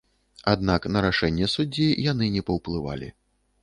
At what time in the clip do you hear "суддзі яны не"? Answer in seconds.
1.57-2.47